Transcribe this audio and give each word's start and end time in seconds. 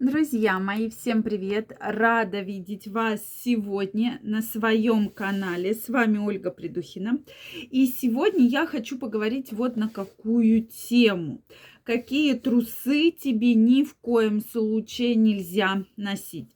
Друзья 0.00 0.60
мои, 0.60 0.90
всем 0.90 1.24
привет! 1.24 1.76
Рада 1.80 2.40
видеть 2.40 2.86
вас 2.86 3.20
сегодня 3.42 4.20
на 4.22 4.42
своем 4.42 5.08
канале. 5.08 5.74
С 5.74 5.88
вами 5.88 6.18
Ольга 6.18 6.52
Придухина. 6.52 7.18
И 7.68 7.84
сегодня 7.86 8.46
я 8.46 8.64
хочу 8.64 8.96
поговорить 8.96 9.52
вот 9.52 9.74
на 9.74 9.88
какую 9.88 10.62
тему. 10.62 11.42
Какие 11.82 12.34
трусы 12.34 13.10
тебе 13.10 13.54
ни 13.54 13.82
в 13.82 13.96
коем 13.96 14.40
случае 14.40 15.16
нельзя 15.16 15.82
носить. 15.96 16.46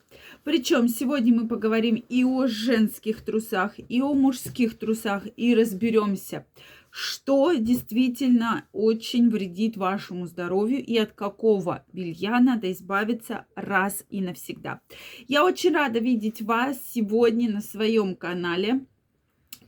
Причем 0.45 0.86
сегодня 0.86 1.34
мы 1.34 1.48
поговорим 1.48 1.96
и 1.96 2.22
о 2.22 2.46
женских 2.46 3.22
трусах, 3.22 3.72
и 3.77 4.00
о 4.00 4.14
мужских 4.14 4.79
трусах, 4.79 5.27
и 5.36 5.56
разберемся, 5.56 6.46
что 6.95 7.54
действительно 7.54 8.66
очень 8.70 9.30
вредит 9.30 9.79
вашему 9.79 10.27
здоровью 10.27 10.84
и 10.84 10.98
от 10.98 11.12
какого 11.12 11.86
белья 11.91 12.38
надо 12.38 12.70
избавиться 12.70 13.46
раз 13.56 14.04
и 14.11 14.20
навсегда. 14.20 14.82
Я 15.27 15.42
очень 15.42 15.73
рада 15.73 16.00
видеть 16.00 16.42
вас 16.42 16.78
сегодня 16.92 17.50
на 17.50 17.62
своем 17.62 18.14
канале. 18.14 18.84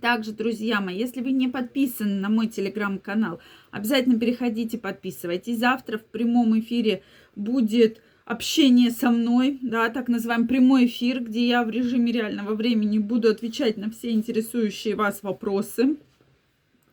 Также, 0.03 0.33
друзья 0.33 0.83
мои, 0.83 0.99
если 0.99 1.23
вы 1.23 1.31
не 1.31 1.49
подписаны 1.49 2.17
на 2.17 2.29
мой 2.29 2.49
телеграм-канал, 2.49 3.41
обязательно 3.71 4.21
переходите, 4.21 4.77
подписывайтесь. 4.77 5.59
Завтра 5.59 5.97
в 5.97 6.05
прямом 6.05 6.59
эфире 6.61 7.05
будет 7.35 8.03
общение 8.27 8.91
со 8.91 9.11
мной, 9.11 9.59
да, 9.63 9.89
так 9.89 10.09
называемый 10.09 10.47
прямой 10.47 10.87
эфир, 10.87 11.25
где 11.25 11.49
я 11.49 11.65
в 11.65 11.71
режиме 11.71 12.13
реального 12.13 12.55
времени 12.55 12.99
буду 12.99 13.31
отвечать 13.31 13.79
на 13.79 13.91
все 13.91 14.11
интересующие 14.11 14.95
вас 14.95 15.23
вопросы. 15.23 15.97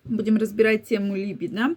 Будем 0.04 0.38
разбирать 0.38 0.88
тему 0.88 1.16
либидо. 1.16 1.76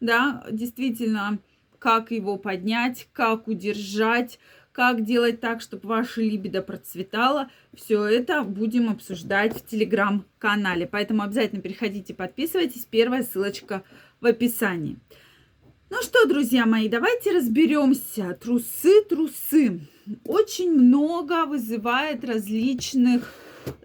Да, 0.00 0.44
действительно, 0.50 1.38
как 1.78 2.10
его 2.10 2.36
поднять, 2.36 3.08
как 3.12 3.48
удержать, 3.48 4.38
как 4.72 5.04
делать 5.04 5.40
так, 5.40 5.60
чтобы 5.60 5.88
ваша 5.88 6.20
либидо 6.20 6.62
процветала. 6.62 7.50
Все 7.74 8.04
это 8.04 8.42
будем 8.44 8.88
обсуждать 8.88 9.56
в 9.56 9.66
телеграм-канале. 9.66 10.86
Поэтому 10.86 11.22
обязательно 11.22 11.60
переходите, 11.60 12.14
подписывайтесь. 12.14 12.86
Первая 12.86 13.22
ссылочка 13.22 13.82
в 14.20 14.26
описании. 14.26 14.98
Ну 15.90 16.00
что, 16.02 16.24
друзья 16.26 16.66
мои, 16.66 16.88
давайте 16.88 17.32
разберемся. 17.32 18.38
Трусы, 18.40 19.02
трусы. 19.08 19.80
Очень 20.24 20.72
много 20.72 21.46
вызывает 21.46 22.24
различных 22.24 23.32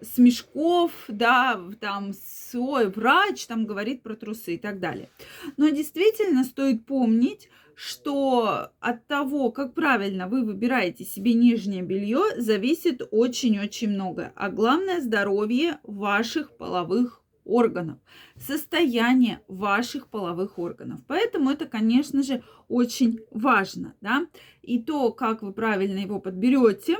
смешков, 0.01 0.91
да, 1.07 1.59
там 1.79 2.13
свой 2.13 2.87
врач 2.87 3.45
там 3.47 3.65
говорит 3.65 4.03
про 4.03 4.15
трусы 4.15 4.55
и 4.55 4.57
так 4.57 4.79
далее. 4.79 5.09
Но 5.57 5.69
действительно 5.69 6.43
стоит 6.43 6.85
помнить, 6.85 7.49
что 7.75 8.69
от 8.79 9.07
того, 9.07 9.51
как 9.51 9.73
правильно 9.73 10.27
вы 10.27 10.43
выбираете 10.43 11.03
себе 11.03 11.33
нижнее 11.33 11.81
белье, 11.81 12.21
зависит 12.37 13.01
очень-очень 13.11 13.89
много. 13.89 14.31
А 14.35 14.49
главное 14.49 15.01
здоровье 15.01 15.79
ваших 15.83 16.55
половых 16.57 17.21
органов, 17.43 17.99
состояние 18.39 19.41
ваших 19.47 20.07
половых 20.07 20.57
органов. 20.57 21.01
Поэтому 21.07 21.51
это, 21.51 21.65
конечно 21.65 22.23
же, 22.23 22.43
очень 22.67 23.19
важно. 23.29 23.93
Да? 24.01 24.25
И 24.63 24.81
то, 24.81 25.11
как 25.11 25.43
вы 25.43 25.53
правильно 25.53 25.99
его 25.99 26.19
подберете, 26.19 26.97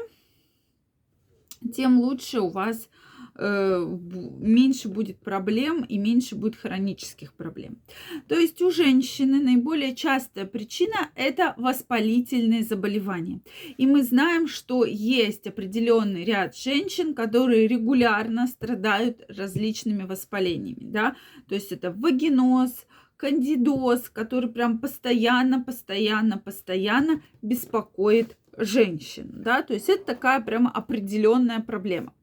тем 1.73 1.99
лучше 1.99 2.39
у 2.39 2.49
вас 2.49 2.89
э, 3.37 3.97
меньше 4.39 4.89
будет 4.89 5.19
проблем 5.19 5.83
и 5.83 5.97
меньше 5.97 6.35
будет 6.35 6.55
хронических 6.55 7.33
проблем. 7.33 7.77
То 8.27 8.35
есть 8.35 8.61
у 8.61 8.71
женщины 8.71 9.41
наиболее 9.41 9.95
частая 9.95 10.45
причина– 10.45 11.09
это 11.15 11.53
воспалительные 11.57 12.63
заболевания. 12.63 13.41
И 13.77 13.85
мы 13.87 14.03
знаем, 14.03 14.47
что 14.47 14.85
есть 14.85 15.47
определенный 15.47 16.23
ряд 16.23 16.55
женщин, 16.55 17.13
которые 17.13 17.67
регулярно 17.67 18.47
страдают 18.47 19.21
различными 19.27 20.03
воспалениями. 20.03 20.85
Да? 20.85 21.15
То 21.47 21.55
есть 21.55 21.71
это 21.71 21.91
вагиноз, 21.91 22.85
кандидоз, 23.17 24.09
который 24.09 24.49
прям 24.49 24.79
постоянно, 24.79 25.63
постоянно, 25.63 26.37
постоянно 26.37 27.21
беспокоит 27.41 28.37
женщин, 28.57 29.29
да, 29.33 29.61
то 29.61 29.73
есть 29.73 29.89
это 29.89 30.05
такая 30.05 30.41
прямо 30.41 30.71
определенная 30.71 31.59
проблема. 31.59 32.13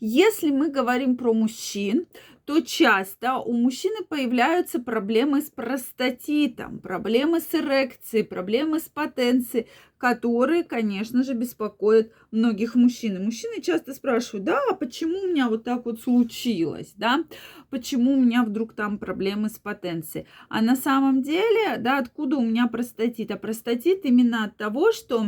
Если 0.00 0.50
мы 0.50 0.70
говорим 0.70 1.16
про 1.16 1.32
мужчин, 1.32 2.06
то 2.50 2.60
часто 2.62 3.36
у 3.36 3.52
мужчины 3.52 4.04
появляются 4.08 4.80
проблемы 4.80 5.40
с 5.40 5.50
простатитом, 5.50 6.80
проблемы 6.80 7.40
с 7.40 7.54
эрекцией, 7.54 8.24
проблемы 8.24 8.80
с 8.80 8.88
потенцией, 8.88 9.68
которые, 9.98 10.64
конечно 10.64 11.22
же, 11.22 11.34
беспокоят 11.34 12.10
многих 12.32 12.74
мужчин. 12.74 13.16
И 13.16 13.24
мужчины 13.24 13.60
часто 13.60 13.94
спрашивают, 13.94 14.44
да, 14.44 14.60
а 14.68 14.74
почему 14.74 15.20
у 15.20 15.28
меня 15.28 15.48
вот 15.48 15.62
так 15.62 15.84
вот 15.84 16.00
случилось, 16.00 16.92
да, 16.96 17.24
почему 17.68 18.14
у 18.14 18.20
меня 18.20 18.42
вдруг 18.42 18.72
там 18.72 18.98
проблемы 18.98 19.48
с 19.48 19.58
потенцией. 19.58 20.26
А 20.48 20.60
на 20.60 20.74
самом 20.74 21.22
деле, 21.22 21.76
да, 21.78 21.98
откуда 21.98 22.38
у 22.38 22.44
меня 22.44 22.66
простатит? 22.66 23.30
А 23.30 23.36
простатит 23.36 24.04
именно 24.04 24.44
от 24.44 24.56
того, 24.56 24.90
что 24.90 25.26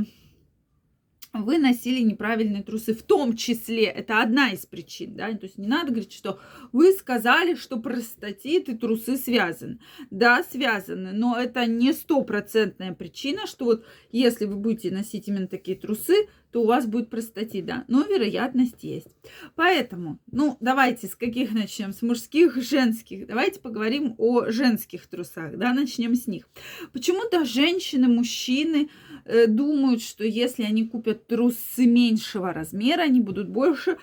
вы 1.32 1.58
носили 1.58 2.00
неправильные 2.00 2.62
трусы, 2.62 2.94
в 2.94 3.02
том 3.02 3.36
числе, 3.36 3.84
это 3.84 4.20
одна 4.20 4.50
из 4.50 4.66
причин, 4.66 5.16
да, 5.16 5.32
то 5.32 5.46
есть 5.46 5.56
не 5.58 5.66
надо 5.66 5.88
говорить, 5.90 6.12
что 6.12 6.40
вы 6.72 6.92
сказали, 6.92 7.54
что 7.54 7.78
простатит 7.78 8.68
и 8.68 8.76
трусы 8.76 9.16
связаны. 9.16 9.78
Да, 10.10 10.42
связаны, 10.42 11.12
но 11.12 11.38
это 11.38 11.66
не 11.66 11.92
стопроцентная 11.92 12.92
причина, 12.92 13.46
что 13.46 13.64
вот 13.64 13.86
если 14.10 14.44
вы 14.44 14.56
будете 14.56 14.90
носить 14.90 15.28
именно 15.28 15.46
такие 15.46 15.76
трусы, 15.76 16.28
то 16.52 16.62
у 16.62 16.66
вас 16.66 16.86
будет 16.86 17.08
простатит, 17.08 17.64
да, 17.64 17.84
но 17.88 18.02
вероятность 18.02 18.84
есть. 18.84 19.08
Поэтому, 19.54 20.18
ну, 20.30 20.58
давайте 20.60 21.06
с 21.06 21.16
каких 21.16 21.52
начнем? 21.52 21.92
С 21.92 22.02
мужских, 22.02 22.56
женских. 22.56 23.26
Давайте 23.26 23.58
поговорим 23.58 24.14
о 24.18 24.50
женских 24.50 25.06
трусах, 25.06 25.56
да, 25.56 25.72
начнем 25.72 26.14
с 26.14 26.26
них. 26.26 26.48
Почему-то 26.92 27.46
женщины, 27.46 28.06
мужчины 28.06 28.90
э, 29.24 29.46
думают, 29.46 30.02
что 30.02 30.24
если 30.24 30.64
они 30.64 30.86
купят 30.86 31.26
трусы 31.26 31.86
меньшего 31.86 32.52
размера, 32.52 33.02
они 33.02 33.20
будут 33.20 33.48
больше 33.48 33.96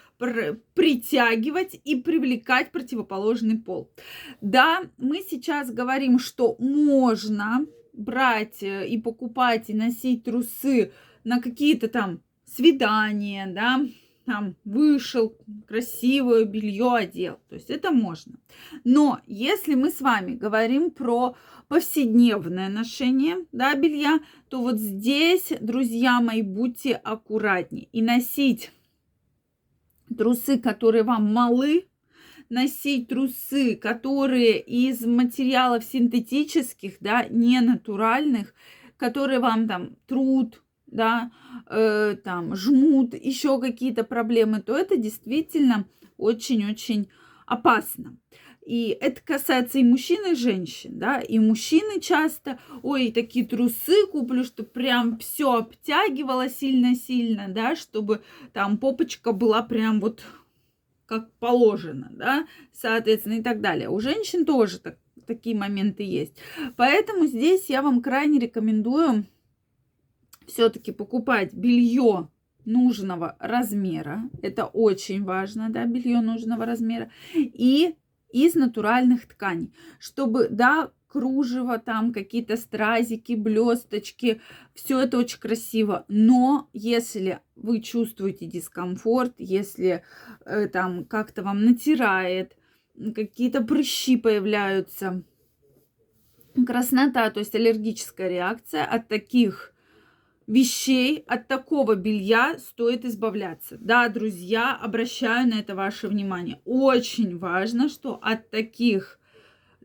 притягивать 0.73 1.79
и 1.83 1.95
привлекать 1.95 2.71
противоположный 2.71 3.59
пол. 3.59 3.91
Да, 4.41 4.81
мы 4.97 5.23
сейчас 5.29 5.71
говорим, 5.71 6.17
что 6.17 6.55
можно 6.57 7.67
брать 7.93 8.63
э, 8.63 8.87
и 8.87 8.99
покупать 8.99 9.69
и 9.69 9.75
носить 9.75 10.23
трусы 10.23 10.91
на 11.23 11.39
какие-то 11.41 11.89
там 11.89 12.21
свидание, 12.49 13.47
да, 13.47 13.85
там 14.25 14.55
вышел, 14.63 15.35
красивое 15.67 16.45
белье 16.45 16.93
одел. 16.95 17.39
То 17.49 17.55
есть 17.55 17.69
это 17.69 17.91
можно. 17.91 18.35
Но 18.83 19.19
если 19.25 19.73
мы 19.73 19.89
с 19.89 20.01
вами 20.01 20.35
говорим 20.35 20.91
про 20.91 21.35
повседневное 21.67 22.69
ношение 22.69 23.45
да, 23.51 23.73
белья, 23.75 24.19
то 24.49 24.61
вот 24.61 24.79
здесь, 24.79 25.51
друзья 25.59 26.21
мои, 26.21 26.41
будьте 26.41 26.93
аккуратнее. 26.93 27.87
И 27.91 28.01
носить 28.01 28.71
трусы, 30.16 30.59
которые 30.59 31.03
вам 31.03 31.33
малы, 31.33 31.87
носить 32.49 33.07
трусы, 33.07 33.75
которые 33.75 34.59
из 34.59 35.05
материалов 35.05 35.83
синтетических, 35.83 36.97
да, 36.99 37.25
не 37.29 37.61
натуральных, 37.61 38.53
которые 38.97 39.39
вам 39.39 39.67
там 39.67 39.95
труд, 40.07 40.61
да, 40.91 41.31
э, 41.69 42.16
там 42.23 42.55
жмут, 42.55 43.13
еще 43.13 43.59
какие-то 43.59 44.03
проблемы, 44.03 44.61
то 44.61 44.77
это 44.77 44.97
действительно 44.97 45.85
очень-очень 46.17 47.09
опасно. 47.45 48.17
И 48.66 48.95
это 49.01 49.19
касается 49.22 49.79
и 49.79 49.83
мужчин, 49.83 50.31
и 50.31 50.35
женщин, 50.35 50.99
да, 50.99 51.19
и 51.19 51.39
мужчины 51.39 51.99
часто, 51.99 52.59
ой, 52.83 53.11
такие 53.11 53.44
трусы 53.44 54.05
куплю, 54.11 54.44
что 54.44 54.63
прям 54.63 55.17
все 55.17 55.55
обтягивало 55.55 56.49
сильно-сильно, 56.49 57.47
да, 57.47 57.75
чтобы 57.75 58.22
там 58.53 58.78
попочка 58.78 59.31
была 59.31 59.64
прям 59.64 59.99
вот 59.99 60.22
как 61.08 61.34
положено, 61.40 62.09
да, 62.11 62.46
соответственно, 62.72 63.40
и 63.40 63.41
так 63.41 63.61
далее. 63.61 63.90
У 63.90 63.99
женщин 63.99 64.46
тоже 64.46 64.78
так, 64.78 64.99
такие 65.25 65.55
моменты 65.55 66.03
есть. 66.03 66.35
Поэтому 66.75 67.25
здесь 67.25 67.69
я 67.69 67.81
вам 67.81 68.03
крайне 68.03 68.37
рекомендую 68.37 69.25
все-таки 70.49 70.91
покупать 70.91 71.53
белье 71.53 72.29
нужного 72.66 73.35
размера. 73.40 74.29
Это 74.41 74.66
очень 74.66 75.23
важно, 75.23 75.69
да, 75.69 75.85
белье 75.85 76.22
нужного 76.22 76.66
размера. 76.66 77.09
И 77.34 77.96
из 78.31 78.55
натуральных 78.55 79.28
тканей, 79.28 79.73
чтобы, 79.99 80.49
да, 80.49 80.91
кружево, 81.07 81.79
там 81.79 82.13
какие-то 82.13 82.55
стразики, 82.57 83.34
блесточки, 83.34 84.41
все 84.75 84.99
это 84.99 85.17
очень 85.17 85.40
красиво. 85.40 86.05
Но 86.07 86.69
если 86.73 87.40
вы 87.55 87.81
чувствуете 87.81 88.45
дискомфорт, 88.45 89.34
если 89.37 90.03
э, 90.45 90.67
там 90.67 91.05
как-то 91.05 91.41
вам 91.41 91.66
натирает, 91.66 92.55
какие-то 93.16 93.61
прыщи 93.61 94.17
появляются, 94.17 95.23
краснота, 96.66 97.29
то 97.31 97.40
есть 97.40 97.55
аллергическая 97.55 98.29
реакция 98.29 98.85
от 98.85 99.07
таких 99.07 99.73
вещей, 100.49 101.23
от 101.28 101.47
такого 101.47 101.96
белья 101.96 102.57
стоит 102.57 103.05
избавляться. 103.05 103.78
Да, 103.79 104.09
друзья, 104.09 104.75
обращаю 104.75 105.47
на 105.47 105.59
это 105.59 105.75
ваше 105.75 106.07
внимание. 106.07 106.59
Очень 106.66 107.37
важно, 107.37 107.87
что 107.87 108.16
от 108.16 108.49
таких 108.49 109.19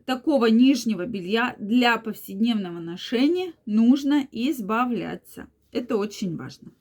такого 0.05 0.47
нижнего 0.47 1.05
белья 1.05 1.55
для 1.59 1.97
повседневного 1.97 2.79
ношения 2.79 3.53
нужно 3.65 4.27
избавляться. 4.31 5.47
Это 5.71 5.97
очень 5.97 6.35
важно. 6.35 6.71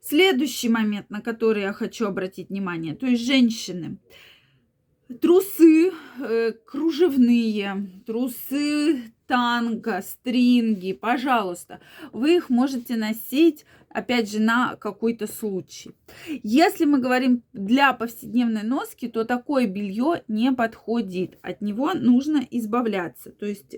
Следующий 0.00 0.68
момент, 0.68 1.08
на 1.08 1.20
который 1.20 1.62
я 1.62 1.72
хочу 1.72 2.06
обратить 2.06 2.50
внимание, 2.50 2.94
то 2.94 3.06
есть 3.06 3.24
женщины, 3.24 3.98
трусы 5.20 5.92
э, 6.20 6.52
кружевные, 6.66 7.88
трусы 8.06 9.12
танго, 9.26 10.02
стринги, 10.02 10.92
пожалуйста, 10.92 11.80
вы 12.12 12.36
их 12.36 12.48
можете 12.48 12.96
носить, 12.96 13.66
опять 13.90 14.30
же, 14.30 14.40
на 14.40 14.76
какой-то 14.76 15.26
случай. 15.26 15.90
Если 16.42 16.86
мы 16.86 16.98
говорим 16.98 17.42
для 17.52 17.92
повседневной 17.92 18.62
носки, 18.62 19.06
то 19.08 19.24
такое 19.24 19.66
белье 19.66 20.22
не 20.28 20.52
подходит. 20.52 21.38
От 21.42 21.60
него 21.60 21.92
нужно 21.94 22.46
избавляться. 22.50 23.30
То 23.30 23.46
есть 23.46 23.76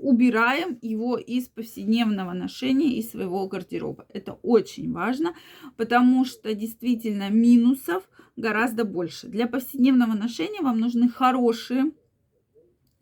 убираем 0.00 0.78
его 0.82 1.16
из 1.16 1.48
повседневного 1.48 2.32
ношения, 2.32 2.96
из 2.96 3.10
своего 3.10 3.46
гардероба. 3.48 4.06
Это 4.08 4.34
очень 4.42 4.92
важно, 4.92 5.34
потому 5.76 6.24
что 6.24 6.54
действительно 6.54 7.30
минусов 7.30 8.08
гораздо 8.36 8.84
больше. 8.84 9.28
Для 9.28 9.46
повседневного 9.46 10.14
ношения 10.14 10.62
вам 10.62 10.80
нужны 10.80 11.08
хорошие 11.08 11.92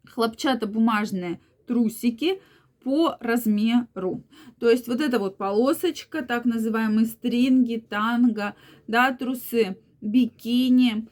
хлопчатобумажные 0.06 1.40
трусики 1.66 2.40
по 2.82 3.16
размеру. 3.20 4.24
То 4.58 4.68
есть 4.68 4.88
вот 4.88 5.00
эта 5.00 5.18
вот 5.18 5.36
полосочка, 5.36 6.22
так 6.22 6.44
называемые 6.44 7.06
стринги, 7.06 7.76
танго, 7.76 8.54
да, 8.86 9.12
трусы, 9.12 9.78
бикини, 10.00 11.08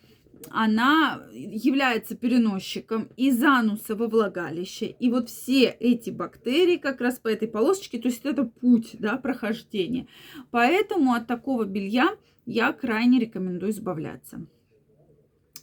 она 0.49 1.23
является 1.33 2.17
переносчиком 2.17 3.09
из 3.17 3.43
ануса 3.43 3.95
во 3.95 4.07
влагалище. 4.07 4.87
И 4.87 5.11
вот 5.11 5.29
все 5.29 5.65
эти 5.81 6.11
бактерии 6.11 6.77
как 6.77 7.01
раз 7.01 7.19
по 7.19 7.29
этой 7.29 7.49
полосочке, 7.49 7.99
то 7.99 8.09
есть 8.09 8.25
это 8.25 8.45
путь 8.45 8.97
да, 8.99 9.17
прохождения. 9.17 10.07
Поэтому 10.51 11.13
от 11.15 11.27
такого 11.27 11.65
белья 11.65 12.17
я 12.47 12.73
крайне 12.73 13.21
рекомендую 13.21 13.73
избавляться. 13.73 14.47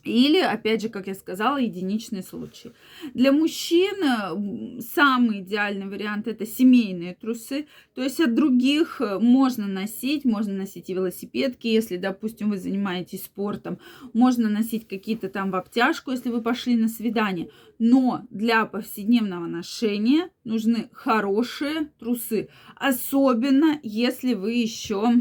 Или, 0.08 0.40
опять 0.40 0.82
же, 0.82 0.90
как 0.90 1.08
я 1.08 1.14
сказала, 1.14 1.58
единичные 1.58 2.24
случаи. 2.24 2.72
Для 3.14 3.32
мужчин 3.32 4.82
самый 4.82 5.42
идеальный 5.42 5.88
вариант 5.88 6.28
это 6.28 6.46
семейные 6.46 7.16
трусы. 7.16 7.68
То 7.94 8.04
есть 8.04 8.20
от 8.20 8.34
других 8.34 9.02
э, 9.02 9.20
можно 9.20 9.68
носить, 9.68 10.26
можно 10.26 10.54
носить 10.54 10.90
и 10.90 10.94
велосипедки, 10.94 11.68
если, 11.68 11.98
допустим, 11.98 12.50
вы 12.50 12.58
занимаетесь 12.58 13.26
спортом, 13.26 13.80
можно 14.14 14.50
носить 14.50 14.88
какие-то 14.88 15.30
там 15.30 15.52
в 15.52 15.56
обтяжку, 15.56 16.12
если 16.12 16.30
вы 16.30 16.42
пошли 16.42 16.76
на 16.76 16.88
свидание. 16.88 17.50
Но 17.80 18.26
для 18.30 18.66
повседневного 18.66 19.46
ношения 19.46 20.30
нужны 20.44 20.90
хорошие 20.92 21.92
трусы. 22.00 22.50
Особенно, 22.76 23.80
если 23.84 24.34
вы 24.34 24.54
еще 24.54 25.14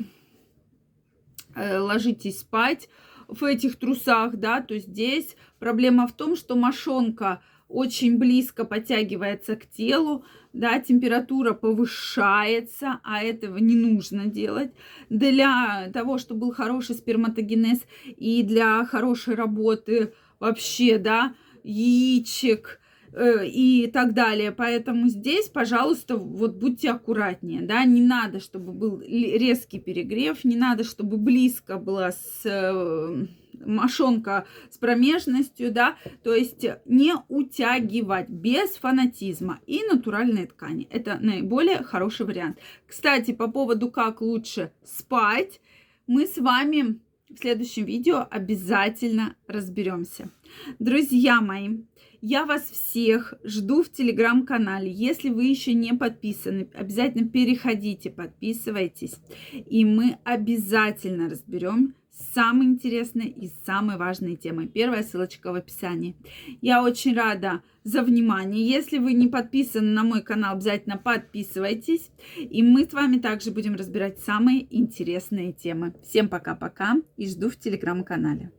э, 1.54 1.78
ложитесь 1.78 2.40
спать 2.40 2.88
в 3.28 3.44
этих 3.44 3.76
трусах, 3.76 4.36
да, 4.36 4.60
то 4.60 4.78
здесь 4.78 5.36
проблема 5.58 6.06
в 6.06 6.12
том, 6.12 6.36
что 6.36 6.56
мошонка 6.56 7.42
очень 7.68 8.18
близко 8.18 8.64
подтягивается 8.64 9.56
к 9.56 9.66
телу, 9.66 10.24
да, 10.52 10.78
температура 10.78 11.52
повышается, 11.52 13.00
а 13.02 13.22
этого 13.22 13.58
не 13.58 13.74
нужно 13.74 14.26
делать. 14.26 14.72
Для 15.10 15.90
того, 15.92 16.18
чтобы 16.18 16.40
был 16.40 16.52
хороший 16.52 16.94
сперматогенез 16.94 17.80
и 18.04 18.42
для 18.42 18.84
хорошей 18.84 19.34
работы 19.34 20.14
вообще, 20.38 20.98
да, 20.98 21.34
яичек, 21.64 22.80
и 23.14 23.90
так 23.92 24.14
далее. 24.14 24.52
Поэтому 24.52 25.08
здесь, 25.08 25.48
пожалуйста, 25.48 26.16
вот 26.16 26.56
будьте 26.56 26.90
аккуратнее, 26.90 27.62
да, 27.62 27.84
не 27.84 28.02
надо, 28.02 28.40
чтобы 28.40 28.72
был 28.72 29.00
резкий 29.00 29.80
перегрев, 29.80 30.44
не 30.44 30.56
надо, 30.56 30.84
чтобы 30.84 31.16
близко 31.16 31.78
была 31.78 32.12
с 32.12 32.42
э, 32.44 33.26
мошонка 33.64 34.46
с 34.70 34.78
промежностью, 34.78 35.72
да, 35.72 35.96
то 36.22 36.34
есть 36.34 36.64
не 36.84 37.14
утягивать 37.28 38.28
без 38.28 38.70
фанатизма 38.76 39.60
и 39.66 39.82
натуральные 39.84 40.46
ткани. 40.46 40.88
Это 40.90 41.18
наиболее 41.20 41.82
хороший 41.82 42.26
вариант. 42.26 42.58
Кстати, 42.86 43.32
по 43.32 43.48
поводу 43.48 43.90
как 43.90 44.20
лучше 44.20 44.72
спать, 44.84 45.60
мы 46.06 46.26
с 46.26 46.38
вами 46.38 47.00
в 47.28 47.38
следующем 47.38 47.84
видео 47.84 48.26
обязательно 48.30 49.34
разберемся. 49.48 50.30
Друзья 50.78 51.40
мои, 51.40 51.78
я 52.28 52.44
вас 52.44 52.62
всех 52.62 53.34
жду 53.44 53.84
в 53.84 53.92
телеграм-канале. 53.92 54.90
Если 54.90 55.28
вы 55.28 55.44
еще 55.44 55.74
не 55.74 55.94
подписаны, 55.94 56.68
обязательно 56.74 57.28
переходите, 57.28 58.10
подписывайтесь. 58.10 59.14
И 59.52 59.84
мы 59.84 60.18
обязательно 60.24 61.28
разберем 61.28 61.94
самые 62.34 62.70
интересные 62.70 63.28
и 63.28 63.48
самые 63.64 63.96
важные 63.96 64.34
темы. 64.34 64.66
Первая 64.66 65.04
ссылочка 65.04 65.52
в 65.52 65.54
описании. 65.54 66.16
Я 66.60 66.82
очень 66.82 67.14
рада 67.14 67.62
за 67.84 68.02
внимание. 68.02 68.68
Если 68.68 68.98
вы 68.98 69.12
не 69.12 69.28
подписаны 69.28 69.92
на 69.92 70.02
мой 70.02 70.20
канал, 70.20 70.56
обязательно 70.56 70.98
подписывайтесь. 70.98 72.10
И 72.36 72.60
мы 72.60 72.86
с 72.86 72.92
вами 72.92 73.18
также 73.18 73.52
будем 73.52 73.76
разбирать 73.76 74.18
самые 74.18 74.66
интересные 74.76 75.52
темы. 75.52 75.94
Всем 76.02 76.28
пока-пока 76.28 76.96
и 77.16 77.28
жду 77.28 77.50
в 77.50 77.56
телеграм-канале. 77.56 78.50